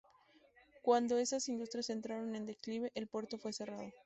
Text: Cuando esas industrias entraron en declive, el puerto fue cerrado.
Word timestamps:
Cuando 0.81 1.19
esas 1.19 1.47
industrias 1.47 1.91
entraron 1.91 2.35
en 2.35 2.47
declive, 2.47 2.91
el 2.95 3.05
puerto 3.05 3.37
fue 3.37 3.53
cerrado. 3.53 3.91